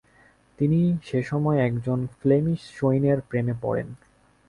তিনি 0.59 0.79
সেসময় 1.03 1.59
একজন 1.65 1.99
ফ্লেমিশ 2.19 2.61
সৈনের 2.77 3.19
প্রেমে 3.21 3.55
পরেন। 3.61 3.87